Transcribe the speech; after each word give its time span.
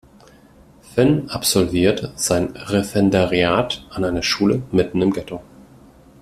Finn 0.81 1.29
absolviert 1.29 2.11
sein 2.15 2.55
Referendariat 2.55 3.85
an 3.91 4.03
einer 4.03 4.23
Schule 4.23 4.63
mitten 4.71 4.99
im 5.03 5.13
Ghetto. 5.13 5.41